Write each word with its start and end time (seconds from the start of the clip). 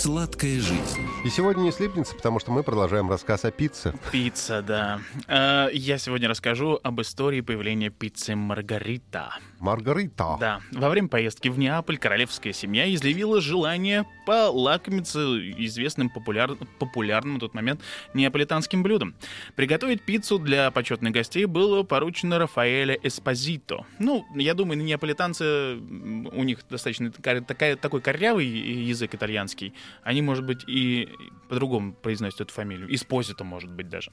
Сладкая 0.00 0.58
жизнь. 0.60 1.06
И 1.26 1.28
сегодня 1.28 1.60
не 1.64 1.72
слипнется, 1.72 2.14
потому 2.14 2.40
что 2.40 2.50
мы 2.52 2.62
продолжаем 2.62 3.10
рассказ 3.10 3.44
о 3.44 3.50
пицце. 3.50 3.92
Пицца, 4.10 4.62
да. 4.62 4.98
Э, 5.28 5.68
Я 5.74 5.98
сегодня 5.98 6.26
расскажу 6.26 6.80
об 6.82 7.02
истории 7.02 7.42
появления 7.42 7.90
пиццы 7.90 8.34
Маргарита. 8.34 9.36
Маргарита. 9.58 10.38
Да, 10.40 10.60
во 10.72 10.88
время 10.88 11.08
поездки 11.08 11.48
в 11.48 11.58
Неаполь 11.58 11.98
королевская 11.98 12.54
семья 12.54 12.90
изъявила 12.94 13.42
желание 13.42 14.06
полакомиться 14.24 15.20
известным 15.58 16.08
популяр... 16.08 16.56
популярным 16.78 17.34
на 17.34 17.40
тот 17.40 17.52
момент 17.52 17.82
неаполитанским 18.14 18.82
блюдом. 18.82 19.14
Приготовить 19.54 20.00
пиццу 20.00 20.38
для 20.38 20.70
почетных 20.70 21.12
гостей 21.12 21.44
было 21.44 21.82
поручено 21.82 22.38
Рафаэля 22.38 22.98
Эспозито. 23.02 23.84
Ну, 23.98 24.24
я 24.34 24.54
думаю, 24.54 24.78
неаполитанцы, 24.78 25.74
у 25.74 26.42
них 26.42 26.60
достаточно 26.70 27.12
такой 27.12 28.00
корявый 28.00 28.46
язык 28.46 29.14
итальянский. 29.14 29.74
Они, 30.02 30.22
может 30.22 30.44
быть, 30.44 30.64
и 30.66 31.08
по-другому 31.48 31.92
произносят 31.92 32.40
эту 32.40 32.52
фамилию. 32.52 32.94
Эспозито, 32.94 33.44
может 33.44 33.70
быть, 33.70 33.88
даже. 33.88 34.12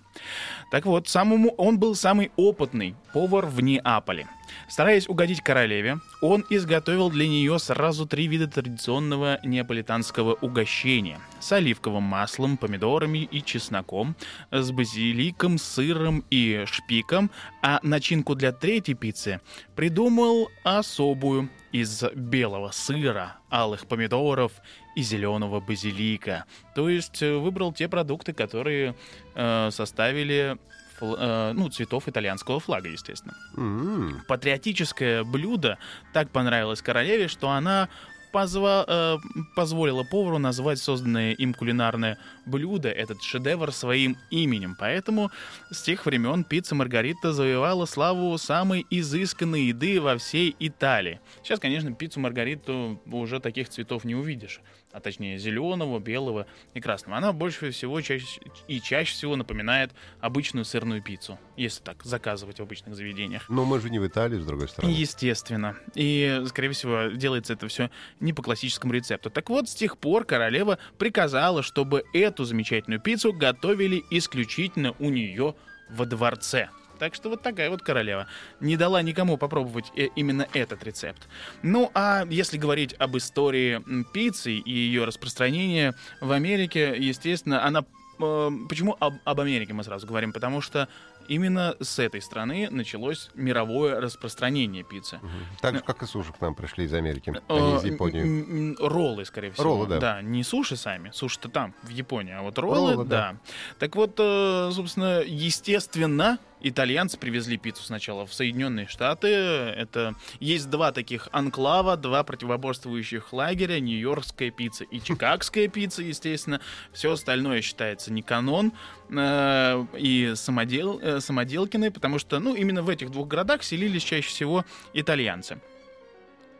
Так 0.71 0.85
вот, 0.85 1.07
самому, 1.07 1.49
он 1.57 1.79
был 1.79 1.95
самый 1.95 2.31
опытный 2.35 2.95
повар 3.13 3.45
в 3.45 3.61
Неаполе. 3.61 4.27
Стараясь 4.67 5.07
угодить 5.07 5.41
королеве, 5.41 5.99
он 6.21 6.45
изготовил 6.49 7.09
для 7.09 7.27
нее 7.27 7.59
сразу 7.59 8.05
три 8.05 8.27
вида 8.27 8.47
традиционного 8.47 9.39
неаполитанского 9.43 10.33
угощения. 10.33 11.19
С 11.39 11.51
оливковым 11.51 12.03
маслом, 12.03 12.57
помидорами 12.57 13.19
и 13.19 13.43
чесноком, 13.43 14.15
с 14.51 14.71
базиликом, 14.71 15.57
сыром 15.57 16.23
и 16.29 16.63
шпиком, 16.65 17.31
а 17.61 17.79
начинку 17.83 18.35
для 18.35 18.51
третьей 18.51 18.95
пиццы 18.95 19.41
придумал 19.75 20.49
особую 20.63 21.49
из 21.71 22.03
белого 22.15 22.71
сыра, 22.71 23.37
алых 23.49 23.87
помидоров 23.87 24.51
и 24.95 25.01
зеленого 25.01 25.59
базилика. 25.59 26.45
То 26.75 26.89
есть 26.89 27.21
э, 27.21 27.35
выбрал 27.35 27.71
те 27.71 27.87
продукты, 27.87 28.33
которые 28.33 28.95
э, 29.35 29.69
составили 29.71 30.57
э, 31.01 31.51
ну, 31.53 31.69
цветов 31.69 32.07
итальянского 32.07 32.59
флага, 32.59 32.89
естественно. 32.89 33.35
М, 33.55 34.21
Патриотическое 34.27 35.23
блюдо 35.23 35.77
так 36.13 36.29
понравилось 36.29 36.81
королеве, 36.81 37.27
что 37.27 37.49
она 37.49 37.89
позва- 38.33 38.83
э, 38.87 39.17
позволила 39.55 40.03
повару 40.03 40.37
назвать 40.37 40.79
созданное 40.79 41.31
им 41.31 41.53
кулинарное 41.53 42.17
блюдо, 42.45 42.89
этот 42.89 43.21
шедевр, 43.23 43.71
своим 43.71 44.17
именем. 44.29 44.75
Поэтому 44.77 45.31
с 45.71 45.81
тех 45.81 46.05
времен 46.05 46.43
пицца 46.43 46.75
Маргарита 46.75 47.31
завоевала 47.33 47.85
славу 47.85 48.37
самой 48.37 48.85
изысканной 48.89 49.63
еды 49.67 49.99
во 50.01 50.17
всей 50.17 50.55
Италии. 50.59 51.19
Сейчас, 51.43 51.59
конечно, 51.59 51.91
пиццу 51.93 52.19
Маргариту 52.19 53.01
уже 53.05 53.39
таких 53.39 53.69
цветов 53.69 54.03
не 54.03 54.15
увидишь. 54.15 54.59
А 54.97 54.99
точнее 54.99 55.37
зеленого, 55.37 55.99
белого 55.99 56.47
и 56.73 56.81
красного. 56.81 57.19
Она 57.19 57.31
больше 57.31 57.69
всего 57.69 58.01
чаще, 58.01 58.41
и 58.67 58.81
чаще 58.81 59.13
всего 59.13 59.35
напоминает 59.35 59.91
обычную 60.21 60.65
сырную 60.65 61.03
пиццу, 61.03 61.37
если 61.55 61.83
так 61.83 62.03
заказывать 62.03 62.57
в 62.57 62.63
обычных 62.63 62.95
заведениях. 62.95 63.47
Но 63.47 63.63
мы 63.63 63.79
же 63.79 63.91
не 63.91 63.99
в 63.99 64.07
Италии, 64.07 64.39
с 64.39 64.45
другой 64.47 64.67
стороны. 64.69 64.89
Естественно. 64.91 65.77
И, 65.93 66.41
скорее 66.47 66.71
всего, 66.71 67.11
делается 67.15 67.53
это 67.53 67.67
все 67.67 67.91
не 68.19 68.33
по 68.33 68.41
классическому 68.41 68.91
рецепту. 68.91 69.29
Так 69.29 69.51
вот, 69.51 69.69
с 69.69 69.75
тех 69.75 69.99
пор 69.99 70.25
королева 70.25 70.79
приказала, 70.97 71.61
чтобы 71.61 72.03
эту 72.11 72.43
замечательную 72.43 72.99
пиццу 72.99 73.33
готовили 73.33 74.03
исключительно 74.09 74.95
у 74.97 75.11
нее 75.11 75.53
во 75.91 76.07
дворце. 76.07 76.69
Так 76.97 77.15
что 77.15 77.29
вот 77.29 77.41
такая 77.41 77.69
вот 77.69 77.81
королева. 77.81 78.27
Не 78.59 78.77
дала 78.77 79.01
никому 79.01 79.37
попробовать 79.37 79.91
э, 79.95 80.07
именно 80.15 80.47
этот 80.53 80.83
рецепт. 80.83 81.27
Ну, 81.63 81.91
а 81.93 82.25
если 82.29 82.57
говорить 82.57 82.93
об 82.99 83.15
истории 83.17 83.81
пиццы 84.13 84.53
и 84.53 84.71
ее 84.71 85.05
распространения 85.05 85.93
в 86.21 86.31
Америке, 86.31 86.95
естественно, 86.97 87.65
она... 87.65 87.85
э, 88.19 88.49
Почему 88.69 88.95
об, 88.99 89.15
об 89.23 89.39
Америке 89.39 89.73
мы 89.73 89.83
сразу 89.83 90.07
говорим? 90.07 90.33
Потому 90.33 90.61
что 90.61 90.87
именно 91.27 91.75
с 91.81 91.99
этой 91.99 92.21
страны 92.21 92.69
началось 92.71 93.29
мировое 93.35 93.99
распространение 93.99 94.83
пиццы. 94.83 95.17
Мгм. 95.17 95.29
Так 95.61 95.75
же, 95.75 95.81
как 95.81 96.01
и 96.01 96.05
суши 96.05 96.31
к 96.31 96.39
нам 96.39 96.55
пришли 96.55 96.85
из 96.85 96.93
Америки, 96.93 97.33
а 97.49 97.53
Э, 97.53 97.59
не 97.59 97.77
из 97.77 97.83
Японии. 97.83 98.75
Роллы, 98.81 99.25
скорее 99.25 99.51
всего. 99.51 99.63
Роллы, 99.65 99.99
да. 99.99 100.21
не 100.21 100.43
суши 100.43 100.77
сами. 100.77 101.11
Суши-то 101.13 101.49
там, 101.49 101.73
в 101.83 101.89
Японии. 101.89 102.33
А 102.33 102.41
вот 102.43 102.57
роллы, 102.57 102.93
Роллы, 102.93 103.05
да. 103.05 103.33
да. 103.33 103.37
Так 103.77 103.95
вот, 103.97 104.15
э, 104.17 104.69
собственно, 104.73 105.21
естественно, 105.21 106.39
итальянцы 106.61 107.17
привезли 107.17 107.57
пиццу 107.57 107.83
сначала 107.83 108.25
в 108.25 108.33
Соединенные 108.33 108.87
Штаты. 108.87 109.27
Это 109.27 110.15
есть 110.39 110.69
два 110.69 110.91
таких 110.91 111.29
анклава, 111.31 111.97
два 111.97 112.23
противоборствующих 112.23 113.33
лагеря, 113.33 113.79
нью-йоркская 113.79 114.51
пицца 114.51 114.83
и 114.83 115.01
чикагская 115.01 115.67
пицца, 115.67 116.03
естественно. 116.03 116.61
Все 116.91 117.11
остальное 117.11 117.61
считается 117.61 118.11
не 118.11 118.21
канон 118.21 118.73
э, 119.09 119.85
и 119.97 120.33
самодел, 120.35 120.99
э, 121.01 121.19
самоделкины, 121.19 121.91
потому 121.91 122.19
что, 122.19 122.39
ну, 122.39 122.55
именно 122.55 122.81
в 122.81 122.89
этих 122.89 123.11
двух 123.11 123.27
городах 123.27 123.63
селились 123.63 124.03
чаще 124.03 124.29
всего 124.29 124.65
итальянцы. 124.93 125.59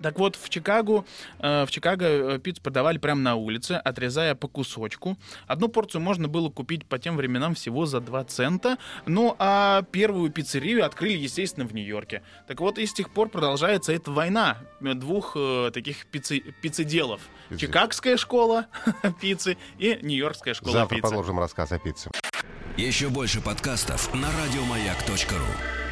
Так 0.01 0.19
вот, 0.19 0.35
в 0.35 0.49
Чикаго, 0.49 1.05
э, 1.39 1.65
в 1.65 1.71
Чикаго 1.71 2.05
э, 2.05 2.39
пиццу 2.39 2.61
продавали 2.61 2.97
прямо 2.97 3.21
на 3.21 3.35
улице, 3.35 3.73
отрезая 3.73 4.35
по 4.35 4.47
кусочку. 4.47 5.17
Одну 5.47 5.67
порцию 5.67 6.01
можно 6.01 6.27
было 6.27 6.49
купить 6.49 6.85
по 6.85 6.99
тем 6.99 7.17
временам 7.17 7.55
всего 7.55 7.85
за 7.85 7.99
2 7.99 8.23
цента. 8.25 8.77
Ну, 9.05 9.35
а 9.39 9.83
первую 9.91 10.31
пиццерию 10.31 10.85
открыли, 10.85 11.17
естественно, 11.17 11.65
в 11.67 11.73
Нью-Йорке. 11.73 12.21
Так 12.47 12.59
вот, 12.59 12.77
и 12.77 12.85
с 12.85 12.93
тех 12.93 13.09
пор 13.09 13.29
продолжается 13.29 13.91
эта 13.91 14.11
война 14.11 14.57
э, 14.81 14.93
двух 14.93 15.33
э, 15.35 15.71
таких 15.73 16.05
пиццы, 16.07 16.39
пиццеделов. 16.61 17.21
Пиццы. 17.49 17.61
Чикагская 17.61 18.17
школа 18.17 18.67
пиццы 19.21 19.57
и 19.79 19.97
Нью-Йоркская 20.01 20.53
школа 20.53 20.73
Завтра 20.73 20.95
пиццы. 20.95 21.07
продолжим 21.07 21.39
рассказ 21.39 21.71
о 21.71 21.79
пицце. 21.79 22.11
Еще 22.77 23.09
больше 23.09 23.41
подкастов 23.41 24.13
на 24.13 24.27
радиомаяк.ру. 24.31 25.86